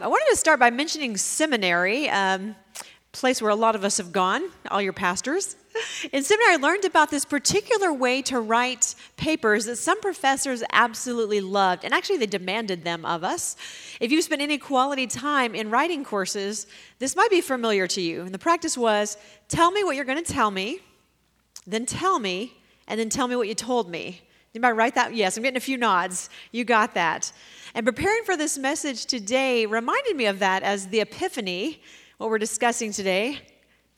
[0.00, 2.54] I wanted to start by mentioning seminary, um,
[3.10, 5.56] place where a lot of us have gone, all your pastors.
[6.12, 11.40] In seminary, I learned about this particular way to write papers that some professors absolutely
[11.40, 13.56] loved, and actually they demanded them of us.
[13.98, 16.68] If you spent any quality time in writing courses,
[17.00, 18.22] this might be familiar to you.
[18.22, 19.16] And the practice was
[19.48, 20.78] tell me what you're going to tell me,
[21.66, 22.56] then tell me,
[22.86, 24.20] and then tell me what you told me.
[24.54, 25.14] Anybody write that?
[25.14, 26.30] Yes, I'm getting a few nods.
[26.52, 27.32] You got that.
[27.74, 31.82] And preparing for this message today reminded me of that as the Epiphany,
[32.16, 33.40] what we're discussing today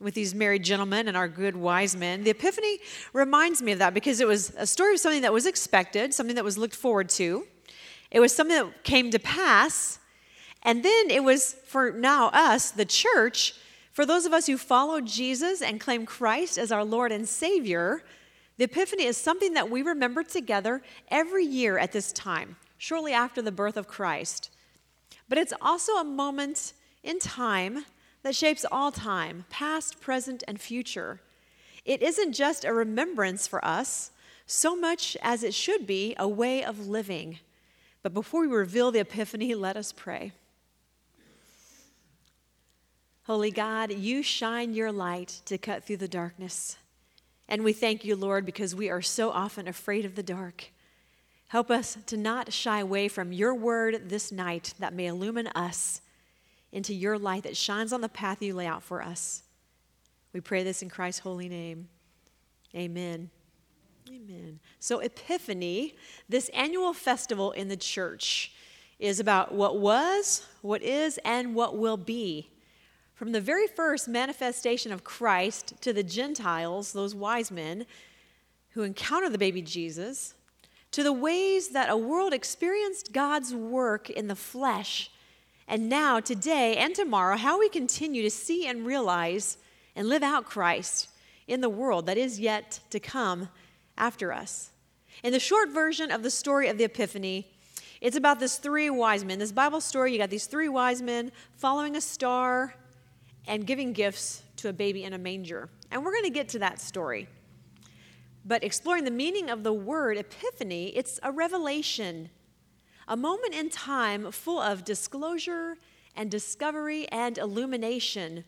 [0.00, 2.24] with these married gentlemen and our good wise men.
[2.24, 2.80] The Epiphany
[3.12, 6.34] reminds me of that because it was a story of something that was expected, something
[6.34, 7.46] that was looked forward to.
[8.10, 10.00] It was something that came to pass.
[10.62, 13.54] And then it was for now us, the church,
[13.92, 18.02] for those of us who follow Jesus and claim Christ as our Lord and Savior,
[18.60, 23.40] the Epiphany is something that we remember together every year at this time shortly after
[23.40, 24.50] the birth of Christ.
[25.30, 27.86] But it's also a moment in time
[28.22, 31.22] that shapes all time, past, present, and future.
[31.86, 34.10] It isn't just a remembrance for us,
[34.44, 37.38] so much as it should be a way of living.
[38.02, 40.32] But before we reveal the Epiphany, let us pray.
[43.22, 46.76] Holy God, you shine your light to cut through the darkness.
[47.50, 50.70] And we thank you, Lord, because we are so often afraid of the dark.
[51.48, 56.00] Help us to not shy away from your word this night that may illumine us
[56.70, 59.42] into your light that shines on the path you lay out for us.
[60.32, 61.88] We pray this in Christ's holy name.
[62.72, 63.30] Amen.
[64.08, 64.60] Amen.
[64.78, 65.96] So, Epiphany,
[66.28, 68.52] this annual festival in the church,
[69.00, 72.48] is about what was, what is, and what will be.
[73.20, 77.84] From the very first manifestation of Christ to the Gentiles, those wise men
[78.70, 80.32] who encounter the baby Jesus,
[80.92, 85.10] to the ways that a world experienced God's work in the flesh,
[85.68, 89.58] and now, today, and tomorrow, how we continue to see and realize
[89.94, 91.10] and live out Christ
[91.46, 93.50] in the world that is yet to come
[93.98, 94.70] after us.
[95.22, 97.46] In the short version of the story of the Epiphany,
[98.00, 99.38] it's about this three wise men.
[99.38, 102.76] This Bible story, you got these three wise men following a star
[103.46, 105.68] and giving gifts to a baby in a manger.
[105.90, 107.28] And we're going to get to that story.
[108.44, 112.30] But exploring the meaning of the word epiphany, it's a revelation,
[113.06, 115.76] a moment in time full of disclosure
[116.16, 118.44] and discovery and illumination.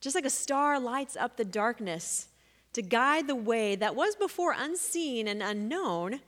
[0.00, 2.28] Just like a star lights up the darkness
[2.74, 6.20] to guide the way that was before unseen and unknown,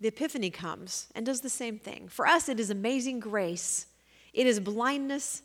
[0.00, 2.08] the epiphany comes and does the same thing.
[2.08, 3.86] For us, it is amazing grace,
[4.32, 5.42] it is blindness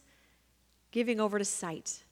[0.95, 2.06] giving over to sight.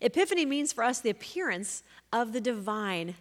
[0.00, 1.82] Epiphany means for us the appearance
[2.12, 3.16] of the divine.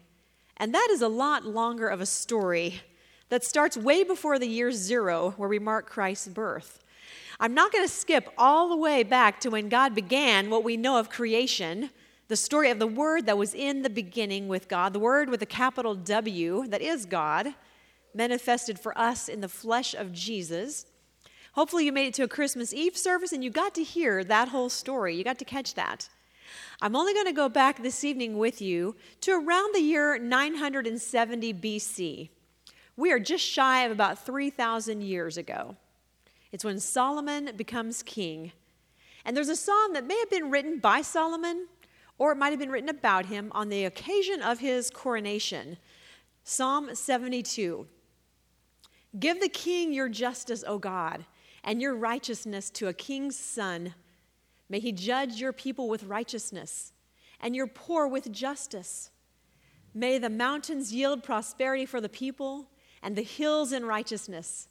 [0.57, 2.81] And that is a lot longer of a story
[3.29, 6.83] that starts way before the year zero, where we mark Christ's birth.
[7.39, 10.77] I'm not going to skip all the way back to when God began what we
[10.77, 11.89] know of creation,
[12.27, 15.41] the story of the Word that was in the beginning with God, the Word with
[15.41, 17.55] a capital W that is God,
[18.13, 20.85] manifested for us in the flesh of Jesus.
[21.59, 24.47] Hopefully, you made it to a Christmas Eve service and you got to hear that
[24.47, 25.17] whole story.
[25.17, 26.07] You got to catch that.
[26.81, 31.53] I'm only going to go back this evening with you to around the year 970
[31.55, 32.29] BC.
[32.95, 35.75] We are just shy of about 3,000 years ago.
[36.53, 38.53] It's when Solomon becomes king.
[39.25, 41.67] And there's a psalm that may have been written by Solomon,
[42.17, 45.75] or it might have been written about him on the occasion of his coronation.
[46.45, 47.85] Psalm 72.
[49.19, 51.25] Give the king your justice, O God,
[51.63, 53.93] and your righteousness to a king's son.
[54.69, 56.93] May he judge your people with righteousness
[57.39, 59.11] and your poor with justice.
[59.93, 62.67] May the mountains yield prosperity for the people
[63.01, 64.67] and the hills in righteousness.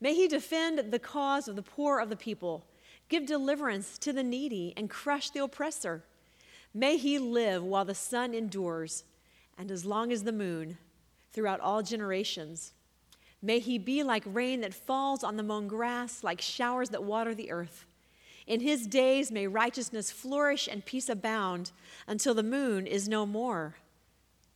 [0.00, 2.66] May he defend the cause of the poor of the people,
[3.08, 6.02] give deliverance to the needy, and crush the oppressor.
[6.74, 9.04] May he live while the sun endures
[9.56, 10.78] and as long as the moon
[11.32, 12.72] throughout all generations.
[13.42, 17.34] May he be like rain that falls on the mown grass, like showers that water
[17.34, 17.84] the earth.
[18.46, 21.72] In his days may righteousness flourish and peace abound
[22.06, 23.76] until the moon is no more.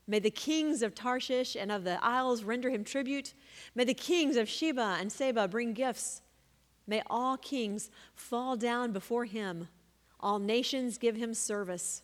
[0.06, 3.34] May the kings of Tarshish and of the isles render him tribute.
[3.74, 6.22] May the kings of Sheba and Seba bring gifts.
[6.86, 9.66] May all kings fall down before him.
[10.20, 12.02] All nations give him service.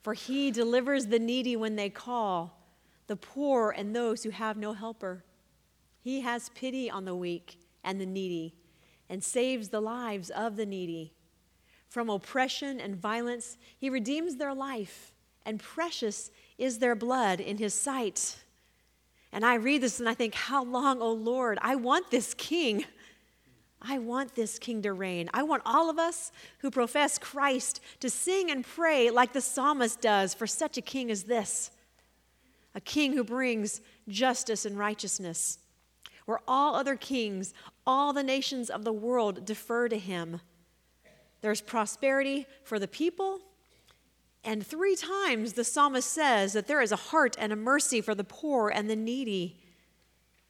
[0.00, 2.58] For he delivers the needy when they call,
[3.06, 5.22] the poor and those who have no helper.
[6.06, 8.54] He has pity on the weak and the needy
[9.08, 11.12] and saves the lives of the needy.
[11.88, 15.12] From oppression and violence, he redeems their life,
[15.44, 18.36] and precious is their blood in his sight.
[19.32, 21.58] And I read this and I think, How long, O Lord?
[21.60, 22.84] I want this king.
[23.82, 25.28] I want this king to reign.
[25.34, 26.30] I want all of us
[26.60, 31.10] who profess Christ to sing and pray like the psalmist does for such a king
[31.10, 31.72] as this
[32.76, 35.58] a king who brings justice and righteousness,
[36.26, 37.54] where all other kings,
[37.86, 40.40] all the nations of the world defer to him.
[41.40, 43.40] There's prosperity for the people.
[44.44, 48.14] And three times the psalmist says that there is a heart and a mercy for
[48.14, 49.56] the poor and the needy.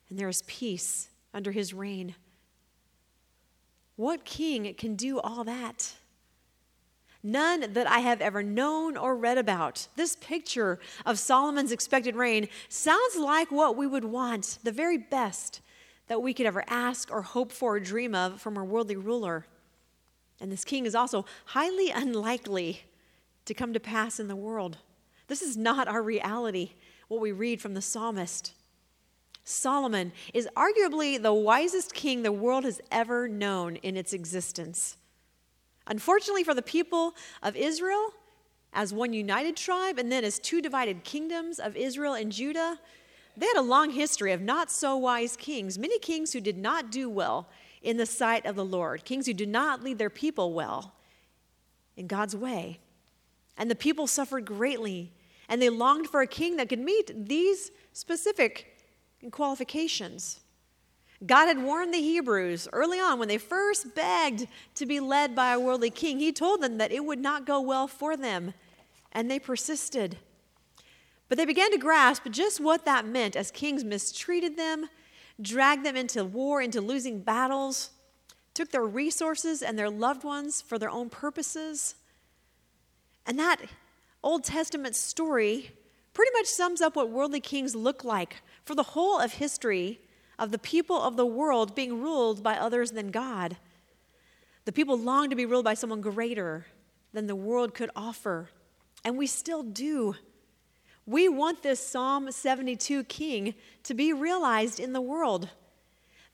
[0.09, 2.15] And there is peace under his reign.
[3.97, 5.95] What king can do all that?
[7.23, 9.89] None that I have ever known or read about.
[9.97, 15.61] This picture of Solomon's expected reign sounds like what we would want, the very best
[16.09, 19.47] that we could ever ask or hope for or dream of from a worldly ruler.
[20.41, 22.83] And this king is also highly unlikely
[23.47, 24.79] to come to pass in the world.
[25.29, 26.73] This is not our reality,
[27.09, 28.53] what we read from the psalmist.
[29.45, 34.97] Solomon is arguably the wisest king the world has ever known in its existence.
[35.87, 38.13] Unfortunately for the people of Israel,
[38.73, 42.79] as one united tribe and then as two divided kingdoms of Israel and Judah,
[43.37, 46.91] they had a long history of not so wise kings, many kings who did not
[46.91, 47.49] do well
[47.83, 50.95] in the sight of the Lord, kings who did not lead their people well
[51.97, 52.81] in God's way.
[53.57, 55.13] And the people suffered greatly,
[55.49, 58.77] and they longed for a king that could meet these specific
[59.31, 60.41] qualifications.
[61.25, 65.53] God had warned the Hebrews early on when they first begged to be led by
[65.53, 66.19] a worldly king.
[66.19, 68.53] He told them that it would not go well for them,
[69.13, 70.19] and they persisted.
[71.29, 74.89] But they began to grasp just what that meant as kings mistreated them,
[75.41, 77.91] dragged them into war, into losing battles,
[78.55, 81.97] took their resources and their loved ones for their own purposes.
[83.27, 83.61] And that
[84.23, 85.73] Old Testament story
[86.15, 90.01] pretty much sums up what worldly kings look like for the whole of history
[90.39, 93.57] of the people of the world being ruled by others than God.
[94.65, 96.67] The people long to be ruled by someone greater
[97.13, 98.51] than the world could offer,
[99.05, 100.15] and we still do.
[101.07, 103.55] We want this Psalm 72 king
[103.85, 105.49] to be realized in the world.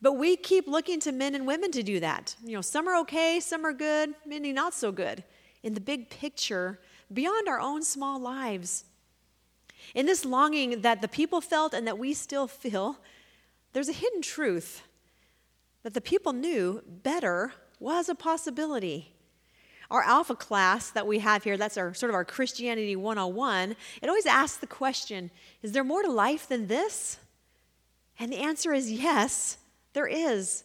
[0.00, 2.34] But we keep looking to men and women to do that.
[2.42, 5.22] You know, some are okay, some are good, many not so good.
[5.62, 6.80] In the big picture,
[7.12, 8.84] beyond our own small lives.
[9.94, 12.98] In this longing that the people felt and that we still feel,
[13.74, 14.82] there's a hidden truth
[15.82, 19.14] that the people knew better was a possibility.
[19.92, 24.08] Our alpha class that we have here, that's our sort of our Christianity 101, it
[24.08, 25.30] always asks the question
[25.62, 27.18] is there more to life than this?
[28.18, 29.58] And the answer is yes,
[29.92, 30.64] there is.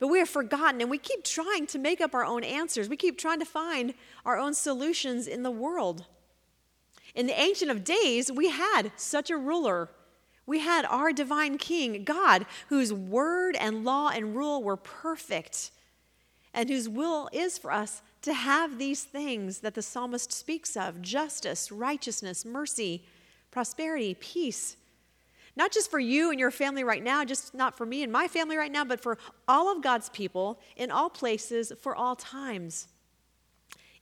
[0.00, 2.88] But we have forgotten and we keep trying to make up our own answers.
[2.88, 3.94] We keep trying to find
[4.26, 6.06] our own solutions in the world.
[7.14, 9.90] In the Ancient of Days, we had such a ruler.
[10.44, 15.70] We had our divine king, God, whose word and law and rule were perfect,
[16.52, 21.00] and whose will is for us to have these things that the psalmist speaks of
[21.00, 23.04] justice, righteousness, mercy,
[23.50, 24.76] prosperity, peace.
[25.56, 28.28] Not just for you and your family right now, just not for me and my
[28.28, 29.18] family right now, but for
[29.48, 32.88] all of God's people in all places for all times.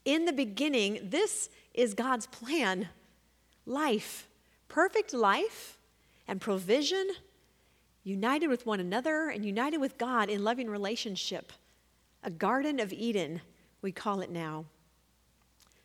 [0.04, 2.88] In the beginning, this is God's plan
[3.66, 4.26] life,
[4.68, 5.78] perfect life
[6.26, 7.08] and provision,
[8.02, 11.52] united with one another and united with God in loving relationship.
[12.22, 13.40] A Garden of Eden,
[13.82, 14.64] we call it now.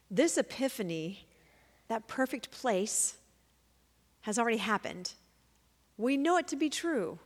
[0.09, 1.25] This epiphany,
[1.87, 3.15] that perfect place,
[4.21, 5.13] has already happened.
[5.97, 7.19] We know it to be true.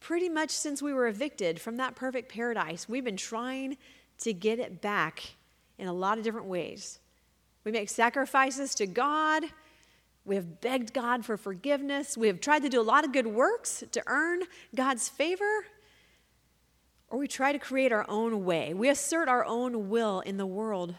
[0.00, 3.76] Pretty much since we were evicted from that perfect paradise, we've been trying
[4.18, 5.34] to get it back
[5.78, 6.98] in a lot of different ways.
[7.64, 9.44] We make sacrifices to God.
[10.24, 12.16] We have begged God for forgiveness.
[12.16, 14.42] We have tried to do a lot of good works to earn
[14.74, 15.66] God's favor.
[17.08, 18.74] Or we try to create our own way.
[18.74, 20.94] We assert our own will in the world.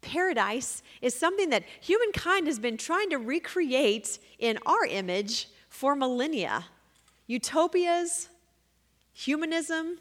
[0.00, 6.66] Paradise is something that humankind has been trying to recreate in our image for millennia.
[7.26, 8.28] Utopias,
[9.12, 9.98] humanism,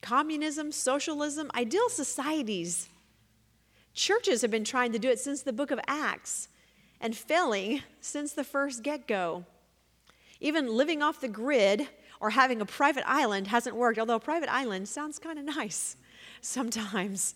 [0.00, 2.88] communism, socialism, ideal societies
[3.94, 6.48] Churches have been trying to do it since the book of Acts
[7.00, 9.44] and failing since the first get go.
[10.40, 11.88] Even living off the grid
[12.22, 15.96] or having a private island hasn't worked, although a private island sounds kind of nice
[16.40, 17.34] sometimes.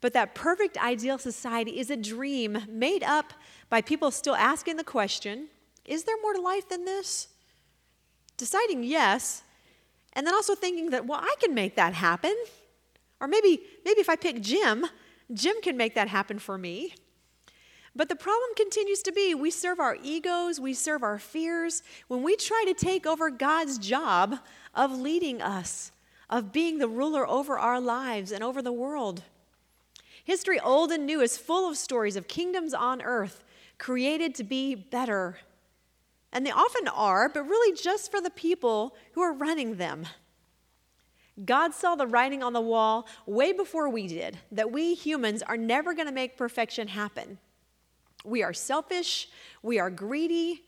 [0.00, 3.32] But that perfect ideal society is a dream made up
[3.70, 5.48] by people still asking the question
[5.86, 7.28] is there more to life than this?
[8.38, 9.42] Deciding yes,
[10.14, 12.34] and then also thinking that, well, I can make that happen.
[13.20, 14.86] Or maybe, maybe if I pick Jim,
[15.32, 16.94] Jim can make that happen for me.
[17.96, 22.22] But the problem continues to be we serve our egos, we serve our fears when
[22.22, 24.38] we try to take over God's job
[24.74, 25.92] of leading us,
[26.28, 29.22] of being the ruler over our lives and over the world.
[30.24, 33.44] History, old and new, is full of stories of kingdoms on earth
[33.78, 35.38] created to be better.
[36.32, 40.06] And they often are, but really just for the people who are running them.
[41.44, 45.56] God saw the writing on the wall way before we did that we humans are
[45.56, 47.38] never going to make perfection happen.
[48.24, 49.28] We are selfish,
[49.62, 50.62] we are greedy.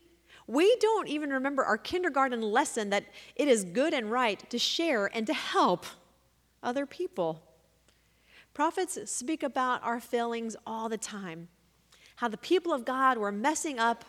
[0.47, 3.03] We don't even remember our kindergarten lesson that
[3.35, 5.85] it is good and right to share and to help
[6.63, 7.43] other people.
[8.53, 11.49] Prophets speak about our failings all the time,
[12.15, 14.05] how the people of God were messing up,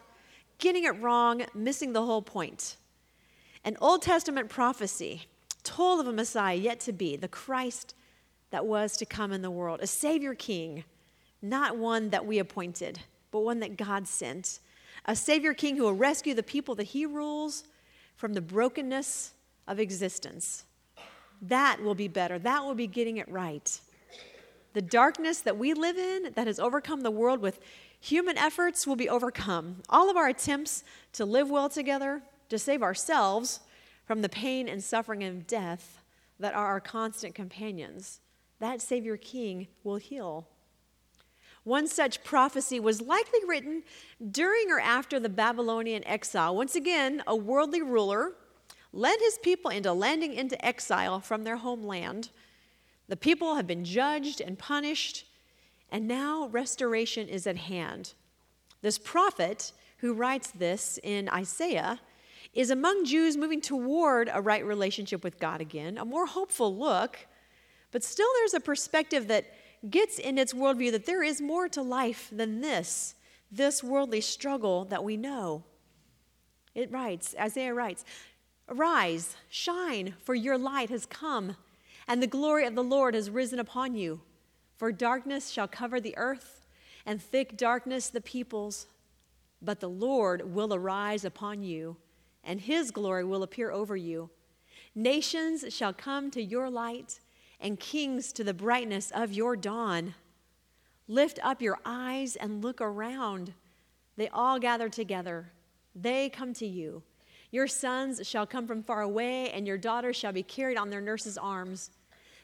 [0.58, 2.76] getting it wrong, missing the whole point.
[3.64, 5.26] An Old Testament prophecy
[5.64, 7.94] told of a Messiah yet to be, the Christ
[8.50, 10.84] that was to come in the world, a Savior King,
[11.42, 13.00] not one that we appointed,
[13.30, 14.60] but one that God sent,
[15.04, 17.64] a Savior King who will rescue the people that He rules
[18.16, 19.32] from the brokenness
[19.66, 20.64] of existence.
[21.40, 22.38] That will be better.
[22.38, 23.80] That will be getting it right.
[24.72, 27.60] The darkness that we live in, that has overcome the world with
[28.00, 29.82] human efforts, will be overcome.
[29.88, 33.60] All of our attempts to live well together, to save ourselves
[34.04, 36.00] from the pain and suffering of death
[36.40, 38.20] that are our constant companions,
[38.58, 40.46] that Savior King will heal.
[41.64, 43.82] One such prophecy was likely written
[44.30, 46.56] during or after the Babylonian exile.
[46.56, 48.32] Once again, a worldly ruler
[48.92, 52.30] led his people into landing into exile from their homeland
[53.08, 55.24] the people have been judged and punished,
[55.90, 58.12] and now restoration is at hand.
[58.82, 62.00] This prophet who writes this in Isaiah
[62.52, 67.18] is among Jews moving toward a right relationship with God again, a more hopeful look,
[67.90, 69.46] but still there's a perspective that
[69.88, 73.14] gets in its worldview that there is more to life than this,
[73.50, 75.64] this worldly struggle that we know.
[76.74, 78.04] It writes, Isaiah writes,
[78.68, 81.56] Arise, shine, for your light has come
[82.08, 84.22] and the glory of the Lord has risen upon you.
[84.78, 86.66] For darkness shall cover the earth,
[87.04, 88.86] and thick darkness the peoples.
[89.60, 91.96] But the Lord will arise upon you,
[92.42, 94.30] and his glory will appear over you.
[94.94, 97.20] Nations shall come to your light,
[97.60, 100.14] and kings to the brightness of your dawn.
[101.06, 103.54] Lift up your eyes and look around.
[104.16, 105.52] They all gather together,
[105.94, 107.02] they come to you.
[107.50, 111.00] Your sons shall come from far away, and your daughters shall be carried on their
[111.00, 111.90] nurses' arms.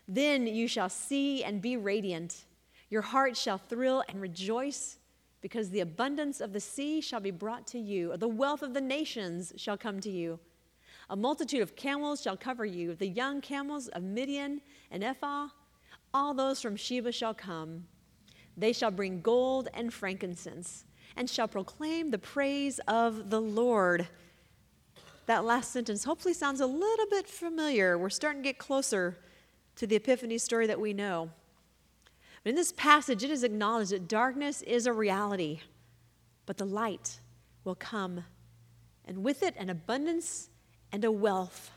[0.08, 2.44] Then you shall see and be radiant.
[2.88, 4.98] Your heart shall thrill and rejoice,
[5.42, 8.72] because the abundance of the sea shall be brought to you, or the wealth of
[8.72, 10.38] the nations shall come to you.
[11.10, 15.48] A multitude of camels shall cover you, the young camels of Midian and Ephah.
[16.12, 17.84] All those from Sheba shall come.
[18.56, 20.84] They shall bring gold and frankincense,
[21.16, 24.08] and shall proclaim the praise of the Lord.
[25.26, 27.98] That last sentence hopefully sounds a little bit familiar.
[27.98, 29.18] We're starting to get closer
[29.76, 31.30] to the Epiphany story that we know.
[32.42, 35.60] But in this passage, it is acknowledged that darkness is a reality,
[36.46, 37.20] but the light
[37.64, 38.24] will come,
[39.04, 40.50] and with it, an abundance
[40.94, 41.72] and a wealth.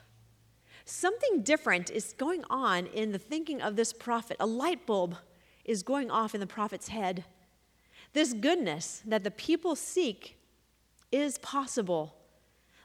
[0.86, 4.38] Something different is going on in the thinking of this prophet.
[4.40, 5.18] A light bulb
[5.66, 7.26] is going off in the prophet's head.
[8.14, 10.38] This goodness that the people seek
[11.12, 12.16] is possible.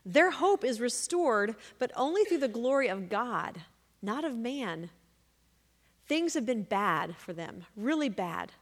[0.06, 3.60] Their hope is restored, but only through the glory of God,
[4.00, 4.88] not of man.
[6.08, 8.52] Things have been bad for them, really bad.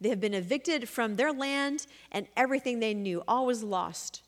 [0.00, 4.22] They have been evicted from their land and everything they knew, all was lost.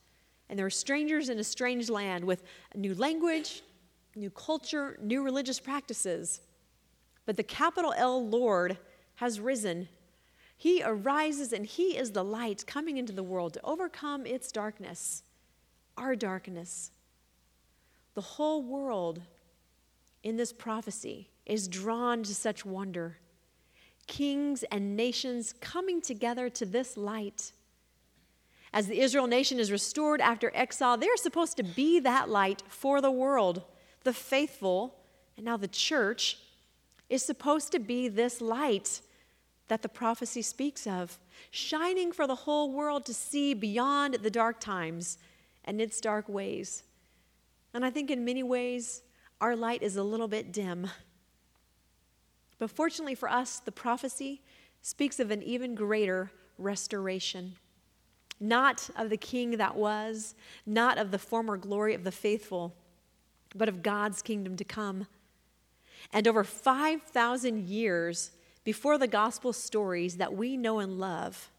[0.48, 2.42] And they're strangers in a strange land with
[2.74, 3.62] a new language,
[4.14, 6.40] new culture, new religious practices.
[7.26, 8.78] But the capital L Lord
[9.16, 9.88] has risen.
[10.56, 15.22] He arises and He is the light coming into the world to overcome its darkness,
[15.96, 16.90] our darkness.
[18.14, 19.22] The whole world
[20.22, 23.18] in this prophecy is drawn to such wonder.
[24.06, 27.52] Kings and nations coming together to this light.
[28.74, 33.00] As the Israel nation is restored after exile, they're supposed to be that light for
[33.00, 33.62] the world.
[34.02, 34.96] The faithful,
[35.36, 36.38] and now the church,
[37.08, 39.00] is supposed to be this light
[39.68, 41.20] that the prophecy speaks of,
[41.52, 45.18] shining for the whole world to see beyond the dark times
[45.64, 46.82] and its dark ways.
[47.72, 49.02] And I think in many ways,
[49.40, 50.88] our light is a little bit dim.
[52.58, 54.42] But fortunately for us, the prophecy
[54.82, 57.54] speaks of an even greater restoration.
[58.44, 60.34] Not of the king that was,
[60.66, 62.74] not of the former glory of the faithful,
[63.54, 65.06] but of God's kingdom to come.
[66.12, 68.32] And over 5,000 years
[68.62, 71.50] before the gospel stories that we know and love,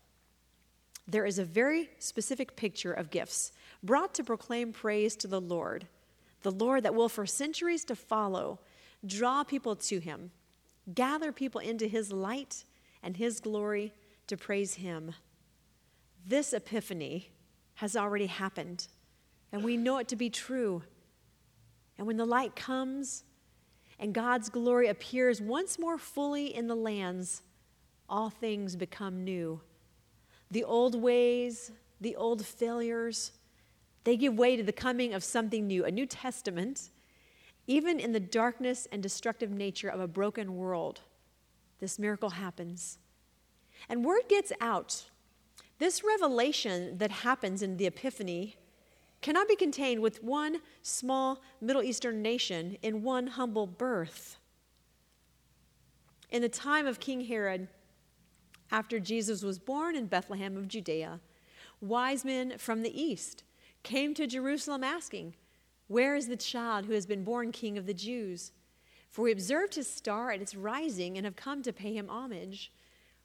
[1.08, 3.52] there is a very specific picture of gifts
[3.82, 5.88] brought to proclaim praise to the Lord,
[6.44, 8.60] the Lord that will for centuries to follow
[9.04, 10.30] draw people to him,
[10.94, 12.64] gather people into his light
[13.02, 13.92] and his glory
[14.28, 15.16] to praise him.
[16.26, 17.30] This epiphany
[17.76, 18.88] has already happened,
[19.52, 20.82] and we know it to be true.
[21.98, 23.24] And when the light comes
[24.00, 27.44] and God's glory appears once more fully in the lands,
[28.10, 29.62] all things become new.
[30.52, 33.32] The old ways, the old failures,
[34.04, 36.90] they give way to the coming of something new, a New Testament,
[37.68, 41.02] even in the darkness and destructive nature of a broken world.
[41.80, 43.00] This miracle happens.
[43.90, 45.06] And word gets out.
[45.78, 48.56] This revelation that happens in the Epiphany
[49.22, 54.38] cannot be contained with one small Middle Eastern nation in one humble birth.
[56.30, 57.68] In the time of King Herod,
[58.72, 61.20] after Jesus was born in Bethlehem of Judea,
[61.82, 63.44] wise men from the east
[63.84, 65.36] came to Jerusalem asking,
[65.88, 68.52] Where is the child who has been born king of the Jews?
[69.10, 72.72] For we observed his star at its rising and have come to pay him homage.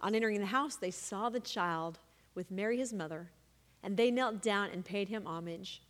[0.00, 1.98] On entering the house, they saw the child
[2.34, 3.30] with Mary his mother,
[3.82, 5.82] and they knelt down and paid him homage.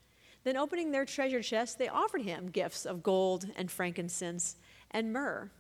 [0.43, 4.57] Then, opening their treasure chests, they offered him gifts of gold and frankincense
[4.91, 5.51] and myrrh.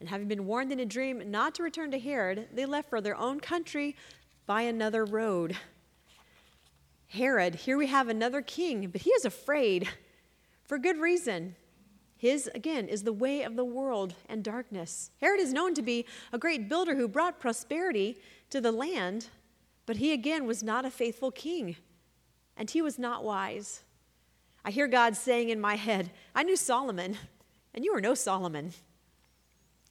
[0.00, 3.00] And having been warned in a dream not to return to Herod, they left for
[3.00, 3.96] their own country
[4.46, 5.56] by another road.
[7.08, 9.88] Herod, here we have another king, but he is afraid
[10.64, 11.54] for good reason.
[12.18, 15.12] His, again, is the way of the world and darkness.
[15.20, 18.18] Herod is known to be a great builder who brought prosperity
[18.50, 19.28] to the land,
[19.86, 21.76] but he again was not a faithful king,
[22.56, 23.84] and he was not wise.
[24.64, 27.16] I hear God saying in my head, I knew Solomon,
[27.72, 28.72] and you are no Solomon.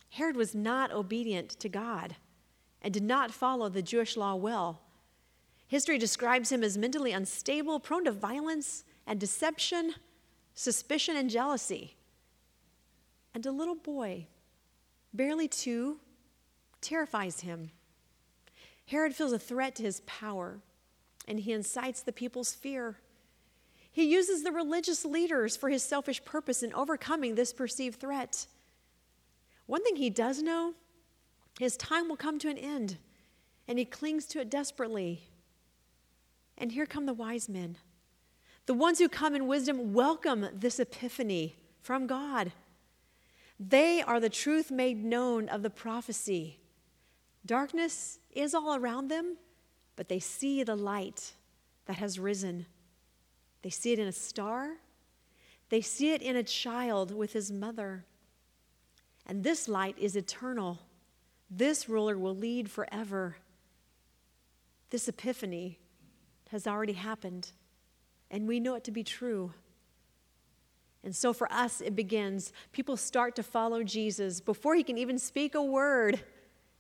[0.09, 2.17] Herod was not obedient to God
[2.81, 4.81] and did not follow the Jewish law well.
[5.67, 9.95] History describes him as mentally unstable, prone to violence and deception,
[10.53, 11.96] suspicion and jealousy.
[13.37, 14.25] And a little boy,
[15.13, 15.99] barely two,
[16.81, 17.69] terrifies him.
[18.87, 20.57] Herod feels a threat to his power,
[21.27, 22.97] and he incites the people's fear.
[23.91, 28.47] He uses the religious leaders for his selfish purpose in overcoming this perceived threat.
[29.67, 30.73] One thing he does know
[31.59, 32.97] his time will come to an end,
[33.67, 35.29] and he clings to it desperately.
[36.57, 37.77] And here come the wise men.
[38.65, 42.51] The ones who come in wisdom welcome this epiphany from God.
[43.59, 46.59] They are the truth made known of the prophecy.
[47.45, 49.37] Darkness is all around them,
[49.95, 51.33] but they see the light
[51.85, 52.67] that has risen.
[53.63, 54.77] They see it in a star,
[55.69, 58.05] they see it in a child with his mother.
[59.25, 60.79] And this light is eternal.
[61.49, 63.37] This ruler will lead forever.
[64.89, 65.79] This epiphany
[66.51, 67.51] has already happened,
[68.31, 69.53] and we know it to be true.
[71.07, 72.51] And so for us, it begins.
[72.71, 74.41] People start to follow Jesus.
[74.41, 76.19] Before he can even speak a word,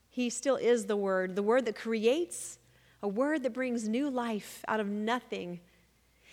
[0.09, 2.59] he still is the word, the word that creates,
[3.01, 5.61] a word that brings new life out of nothing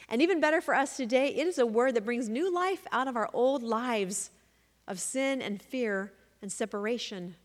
[0.08, 3.08] and even better for us today, it is a word that brings new life out
[3.08, 4.30] of our old lives
[4.86, 7.36] of sin and fear and separation.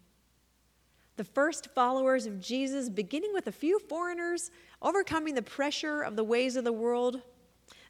[1.15, 6.23] The first followers of Jesus, beginning with a few foreigners, overcoming the pressure of the
[6.23, 7.21] ways of the world,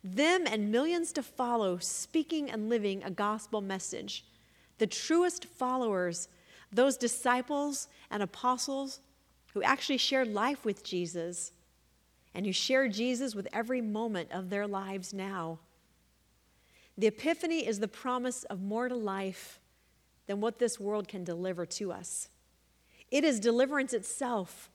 [0.03, 4.25] them and millions to follow, speaking and living a gospel message.
[4.77, 6.29] The truest followers,
[6.71, 9.01] those disciples and apostles
[9.53, 11.51] who actually shared life with Jesus
[12.33, 15.59] and who share Jesus with every moment of their lives now.
[16.97, 19.59] The Epiphany is the promise of more to life
[20.27, 22.29] than what this world can deliver to us.
[23.09, 24.69] It is deliverance itself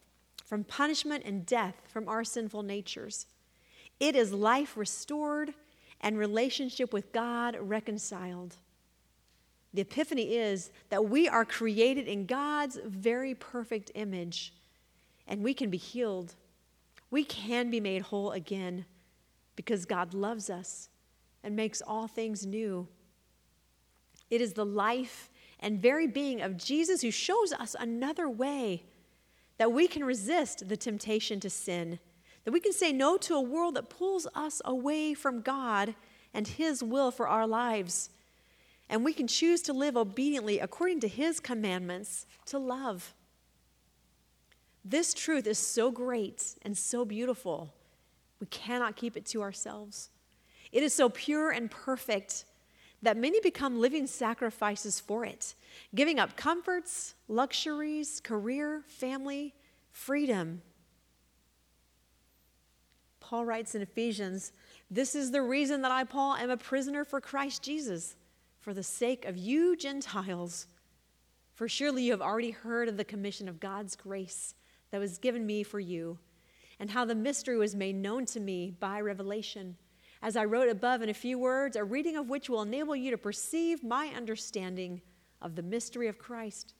[0.44, 3.26] from punishment and death from our sinful natures.
[4.00, 5.54] It is life restored
[6.00, 8.56] and relationship with God reconciled.
[9.72, 14.54] The epiphany is that we are created in God's very perfect image
[15.26, 16.34] and we can be healed.
[17.10, 18.84] We can be made whole again
[19.56, 20.88] because God loves us
[21.42, 22.86] and makes all things new.
[24.30, 25.30] It is the life
[25.60, 28.84] and very being of Jesus who shows us another way
[29.58, 31.98] that we can resist the temptation to sin,
[32.44, 35.94] that we can say no to a world that pulls us away from God
[36.32, 38.10] and His will for our lives.
[38.88, 43.14] And we can choose to live obediently according to His commandments to love.
[44.84, 47.72] This truth is so great and so beautiful,
[48.40, 50.10] we cannot keep it to ourselves.
[50.72, 52.44] It is so pure and perfect
[53.00, 55.54] that many become living sacrifices for it,
[55.94, 59.54] giving up comforts, luxuries, career, family,
[59.92, 60.62] freedom.
[63.34, 64.52] Paul writes in Ephesians,
[64.92, 68.14] This is the reason that I, Paul, am a prisoner for Christ Jesus,
[68.60, 70.68] for the sake of you Gentiles.
[71.52, 74.54] For surely you have already heard of the commission of God's grace
[74.92, 76.20] that was given me for you,
[76.78, 79.78] and how the mystery was made known to me by revelation.
[80.22, 83.10] As I wrote above in a few words, a reading of which will enable you
[83.10, 85.02] to perceive my understanding
[85.42, 86.74] of the mystery of Christ.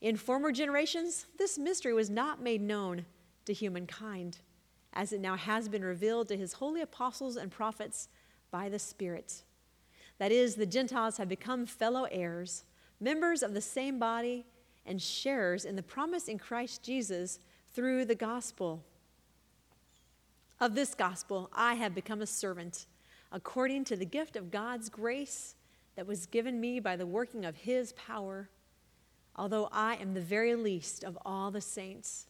[0.00, 3.06] In former generations, this mystery was not made known
[3.46, 4.38] to humankind,
[4.92, 8.08] as it now has been revealed to his holy apostles and prophets
[8.50, 9.44] by the Spirit.
[10.18, 12.64] That is, the Gentiles have become fellow heirs,
[13.00, 14.46] members of the same body
[14.84, 17.38] and sharers in the promise in Christ Jesus
[17.72, 18.84] through the gospel.
[20.60, 22.86] Of this gospel, I have become a servant
[23.32, 25.54] according to the gift of God's grace
[25.96, 28.50] that was given me by the working of his power.
[29.36, 32.26] Although I am the very least of all the saints,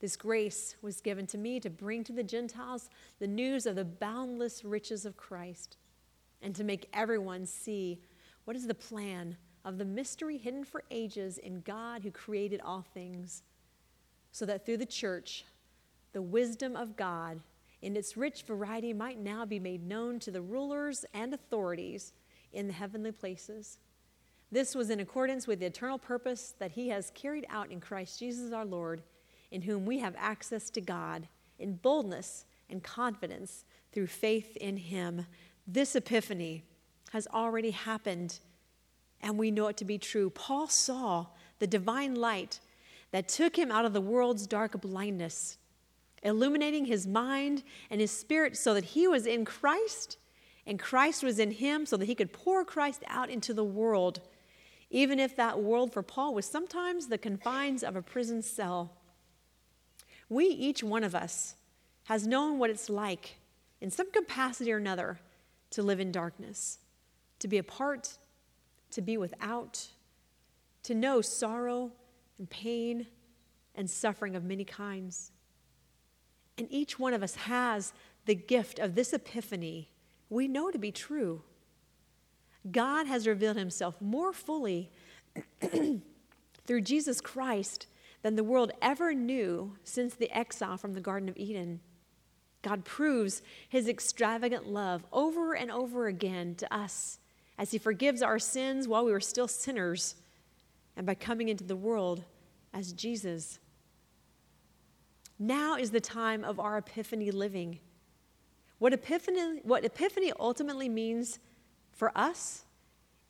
[0.00, 3.84] this grace was given to me to bring to the Gentiles the news of the
[3.84, 5.76] boundless riches of Christ
[6.42, 8.00] and to make everyone see
[8.44, 12.84] what is the plan of the mystery hidden for ages in God who created all
[12.92, 13.42] things,
[14.30, 15.44] so that through the church,
[16.12, 17.40] the wisdom of God
[17.80, 22.12] in its rich variety might now be made known to the rulers and authorities
[22.52, 23.78] in the heavenly places.
[24.52, 28.18] This was in accordance with the eternal purpose that He has carried out in Christ
[28.18, 29.02] Jesus our Lord,
[29.54, 35.26] in whom we have access to God in boldness and confidence through faith in Him.
[35.66, 36.64] This epiphany
[37.12, 38.40] has already happened
[39.22, 40.28] and we know it to be true.
[40.28, 41.26] Paul saw
[41.60, 42.60] the divine light
[43.12, 45.56] that took him out of the world's dark blindness,
[46.22, 50.18] illuminating his mind and his spirit so that he was in Christ
[50.66, 54.20] and Christ was in him so that he could pour Christ out into the world,
[54.90, 58.92] even if that world for Paul was sometimes the confines of a prison cell.
[60.28, 61.54] We, each one of us,
[62.04, 63.36] has known what it's like
[63.80, 65.18] in some capacity or another
[65.70, 66.78] to live in darkness,
[67.38, 68.18] to be apart
[68.94, 69.88] to be without,
[70.84, 71.90] to know sorrow
[72.38, 73.06] and pain
[73.74, 75.32] and suffering of many kinds.
[76.56, 77.92] And each one of us has
[78.24, 79.90] the gift of this epiphany
[80.30, 81.42] we know to be true.
[82.70, 84.90] God has revealed himself more fully
[86.66, 87.86] through Jesus Christ
[88.24, 91.78] than the world ever knew since the exile from the Garden of Eden.
[92.62, 97.20] God proves his extravagant love over and over again to us
[97.58, 100.16] as He forgives our sins while we were still sinners,
[100.96, 102.24] and by coming into the world
[102.72, 103.58] as Jesus.
[105.38, 107.80] Now is the time of our epiphany living.
[108.78, 111.38] What epiphany, what epiphany ultimately means
[111.92, 112.64] for us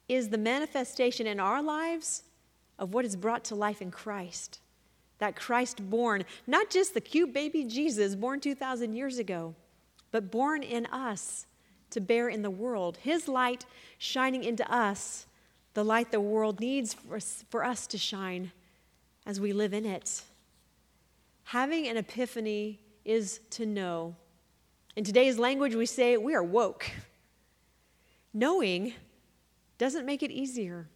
[0.09, 2.23] is the manifestation in our lives
[2.79, 4.61] of what is brought to life in Christ.
[5.19, 9.55] That Christ born, not just the cute baby Jesus born 2,000 years ago,
[10.11, 11.47] but born in us
[11.91, 12.99] to bear in the world.
[12.99, 13.65] His light
[13.99, 15.27] shining into us,
[15.75, 18.53] the light the world needs for, for us to shine
[19.27, 20.23] as we live in it.
[21.45, 24.17] Having an epiphany is to know.
[24.97, 26.91] In today's language, we say we are woke.
[28.33, 28.95] Knowing
[29.79, 30.89] doesn't make it easier,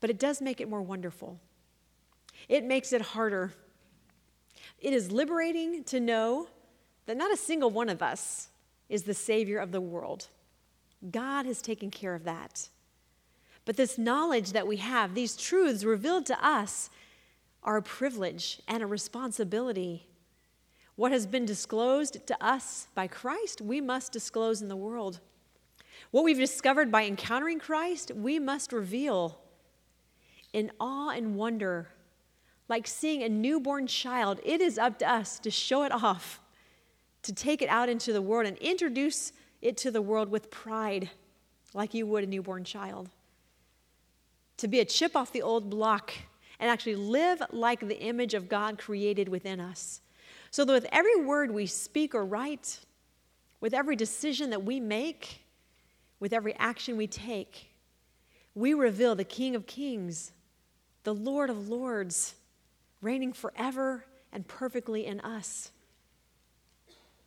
[0.00, 1.40] but it does make it more wonderful.
[2.48, 3.52] It makes it harder.
[4.80, 6.48] It is liberating to know
[7.06, 8.48] that not a single one of us
[8.88, 10.28] is the Savior of the world.
[11.10, 12.68] God has taken care of that.
[13.64, 16.90] But this knowledge that we have, these truths revealed to us,
[17.62, 20.06] are a privilege and a responsibility.
[20.96, 25.20] What has been disclosed to us by Christ, we must disclose in the world.
[26.10, 29.40] What we've discovered by encountering Christ, we must reveal
[30.52, 31.88] in awe and wonder.
[32.68, 36.40] Like seeing a newborn child, it is up to us to show it off
[37.22, 41.08] to take it out into the world and introduce it to the world with pride,
[41.72, 43.08] like you would a newborn child.
[44.56, 46.12] to be a chip off the old block
[46.60, 50.00] and actually live like the image of God created within us.
[50.50, 52.78] So that with every word we speak or write,
[53.60, 55.42] with every decision that we make,
[56.20, 57.72] with every action we take,
[58.54, 60.30] we reveal the King of Kings,
[61.02, 62.34] the Lord of Lords,
[63.04, 65.70] reigning forever and perfectly in us.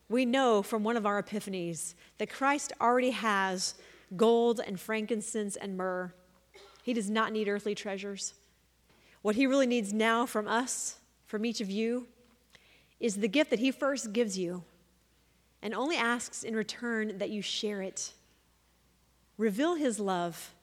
[0.10, 3.76] We know from one of our epiphanies that Christ already has
[4.16, 6.14] gold and frankincense and myrrh.
[6.84, 8.34] He does not need earthly treasures.
[9.22, 12.08] What he really needs now from us, from each of you,
[13.00, 14.64] is the gift that he first gives you
[15.62, 18.14] and only asks in return that you share it.
[19.38, 20.54] Reveal his love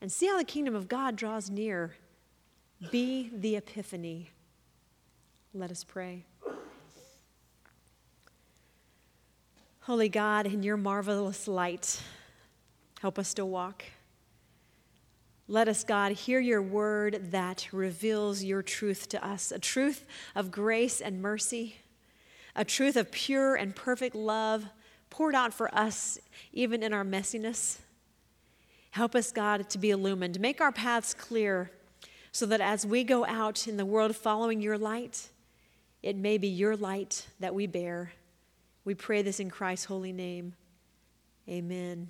[0.00, 1.94] and see how the kingdom of God draws near.
[2.90, 4.30] Be the epiphany.
[5.54, 6.24] Let us pray.
[9.80, 12.00] Holy God, in your marvelous light,
[13.00, 13.84] help us to walk.
[15.48, 20.50] Let us, God, hear your word that reveals your truth to us a truth of
[20.50, 21.76] grace and mercy,
[22.56, 24.64] a truth of pure and perfect love
[25.10, 26.18] poured out for us
[26.54, 27.76] even in our messiness.
[28.92, 30.40] Help us, God, to be illumined.
[30.40, 31.70] Make our paths clear
[32.30, 35.28] so that as we go out in the world following your light,
[36.02, 38.12] it may be your light that we bear.
[38.84, 40.54] We pray this in Christ's holy name.
[41.48, 42.08] Amen.